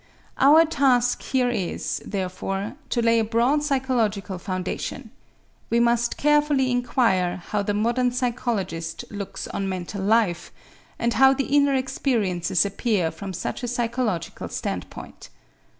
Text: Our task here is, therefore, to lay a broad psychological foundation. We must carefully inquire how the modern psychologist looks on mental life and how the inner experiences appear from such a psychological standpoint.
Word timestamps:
Our 0.39 0.65
task 0.65 1.21
here 1.21 1.51
is, 1.51 2.01
therefore, 2.03 2.75
to 2.89 3.03
lay 3.03 3.19
a 3.19 3.23
broad 3.23 3.61
psychological 3.61 4.39
foundation. 4.39 5.11
We 5.69 5.79
must 5.79 6.17
carefully 6.17 6.71
inquire 6.71 7.37
how 7.45 7.61
the 7.61 7.75
modern 7.75 8.11
psychologist 8.11 9.05
looks 9.11 9.47
on 9.49 9.69
mental 9.69 10.01
life 10.03 10.51
and 10.97 11.13
how 11.13 11.35
the 11.35 11.55
inner 11.55 11.75
experiences 11.75 12.65
appear 12.65 13.11
from 13.11 13.31
such 13.31 13.61
a 13.61 13.67
psychological 13.67 14.49
standpoint. 14.49 15.29